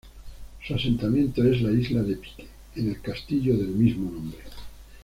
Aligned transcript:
Su 0.65 0.73
asentamiento 0.73 1.43
es 1.43 1.61
la 1.61 1.69
isla 1.71 2.01
de 2.01 2.15
Pyke, 2.15 2.47
en 2.77 2.89
el 2.89 3.01
castillo 3.01 3.55
del 3.55 3.67
mismo 3.67 4.09
nombre. 4.09 4.39